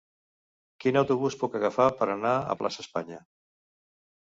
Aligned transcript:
Quin 0.85 0.97
autobús 1.01 1.37
puc 1.43 1.59
agafar 1.59 1.87
per 2.01 2.09
anar 2.15 2.33
a 2.55 2.59
Plaça 2.65 2.85
Espanya? 2.87 3.23